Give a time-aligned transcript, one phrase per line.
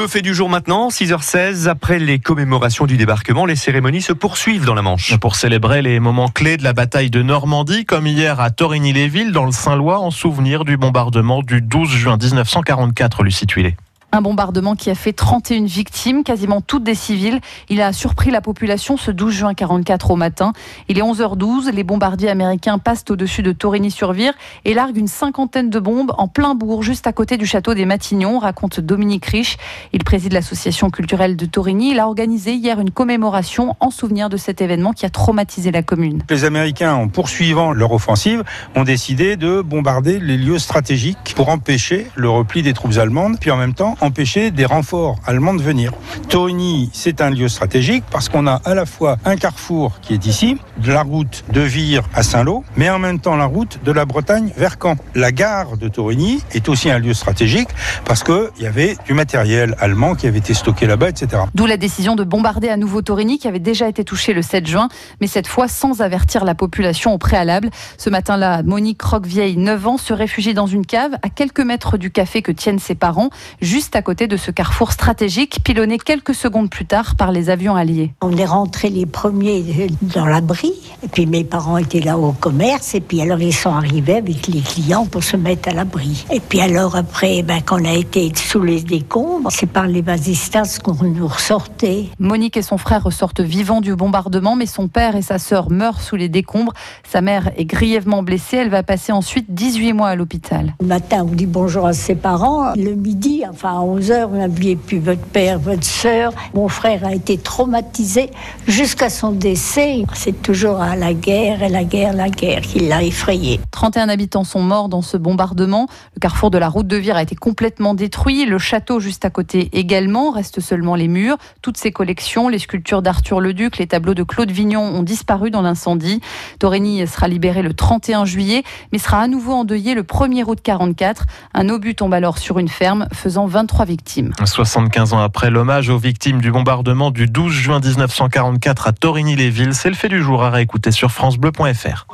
[0.00, 4.64] Le fait du jour maintenant, 6h16, après les commémorations du débarquement, les cérémonies se poursuivent
[4.64, 5.18] dans la Manche.
[5.18, 9.44] Pour célébrer les moments clés de la bataille de Normandie, comme hier à Torigny-les-Villes, dans
[9.44, 13.76] le Saint-Lois, en souvenir du bombardement du 12 juin 1944, Lucie Tuilé.
[14.12, 17.40] Un bombardement qui a fait 31 victimes, quasiment toutes des civils.
[17.68, 20.52] Il a surpris la population ce 12 juin 44 au matin.
[20.88, 21.70] Il est 11h12.
[21.70, 24.32] Les bombardiers américains passent au-dessus de Torigny-sur-Vire
[24.64, 27.84] et larguent une cinquantaine de bombes en plein bourg, juste à côté du château des
[27.84, 29.58] Matignons, raconte Dominique Rich.
[29.92, 31.92] Il préside l'association culturelle de Torigny.
[31.92, 35.82] Il a organisé hier une commémoration en souvenir de cet événement qui a traumatisé la
[35.82, 36.22] commune.
[36.28, 38.42] Les Américains, en poursuivant leur offensive,
[38.74, 43.52] ont décidé de bombarder les lieux stratégiques pour empêcher le repli des troupes allemandes, puis
[43.52, 45.92] en même temps empêcher des renforts allemands de venir.
[46.28, 50.26] Torigny, c'est un lieu stratégique parce qu'on a à la fois un carrefour qui est
[50.26, 53.92] ici, de la route de Vire à Saint-Lô, mais en même temps la route de
[53.92, 54.96] la Bretagne vers Caen.
[55.14, 57.68] La gare de Torigny est aussi un lieu stratégique
[58.04, 61.42] parce qu'il y avait du matériel allemand qui avait été stocké là-bas, etc.
[61.54, 64.66] D'où la décision de bombarder à nouveau Torigny qui avait déjà été touché le 7
[64.66, 64.88] juin,
[65.20, 67.70] mais cette fois sans avertir la population au préalable.
[67.98, 72.10] Ce matin-là, Monique Roquevieille, 9 ans, se réfugie dans une cave à quelques mètres du
[72.10, 76.70] café que tiennent ses parents, juste à côté de ce carrefour stratégique, pilonné quelques secondes
[76.70, 78.12] plus tard par les avions alliés.
[78.20, 82.94] On est rentrés les premiers dans l'abri, et puis mes parents étaient là au commerce,
[82.94, 86.24] et puis alors ils sont arrivés avec les clients pour se mettre à l'abri.
[86.32, 90.02] Et puis alors après, ben, quand on a été sous les décombres, c'est par les
[90.02, 92.06] vasistas qu'on nous ressortait.
[92.18, 96.00] Monique et son frère ressortent vivants du bombardement, mais son père et sa sœur meurent
[96.00, 96.72] sous les décombres.
[97.08, 100.74] Sa mère est grièvement blessée, elle va passer ensuite 18 mois à l'hôpital.
[100.80, 102.74] Le matin, on dit bonjour à ses parents.
[102.74, 106.32] Le midi, enfin à 11h, vous n'oubliez plus votre père, votre sœur.
[106.52, 108.30] Mon frère a été traumatisé
[108.68, 110.04] jusqu'à son décès.
[110.12, 113.58] C'est toujours à la guerre et la guerre, la guerre qui l'a effrayé.
[113.70, 115.86] 31 habitants sont morts dans ce bombardement.
[116.14, 118.44] Le carrefour de la route de Vire a été complètement détruit.
[118.44, 120.30] Le château juste à côté également.
[120.30, 121.38] Restent seulement les murs.
[121.62, 125.62] Toutes ses collections, les sculptures d'Arthur Leduc, les tableaux de Claude Vignon ont disparu dans
[125.62, 126.20] l'incendie.
[126.58, 131.24] Torigny sera libéré le 31 juillet, mais sera à nouveau endeuillé le 1er août 44.
[131.54, 134.32] Un obus tombe alors sur une ferme, faisant 23 victimes.
[134.44, 139.88] 75 ans après l'hommage aux victimes du bombardement du 12 juin 1944 à Torigny-les-Villes, c'est
[139.88, 142.06] le fait du jour à réécouter sur francebleu.fr.